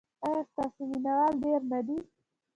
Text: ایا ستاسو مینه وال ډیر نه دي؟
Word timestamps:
ایا 0.25 0.41
ستاسو 0.49 0.81
مینه 0.89 1.11
وال 1.17 1.33
ډیر 1.43 1.61
نه 1.71 1.79
دي؟ 1.87 1.97